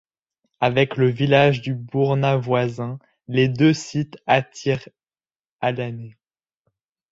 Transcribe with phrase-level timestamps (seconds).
[0.61, 4.89] Avec le village du Bournat voisin, les deux sites attirent
[5.59, 6.17] à l'année.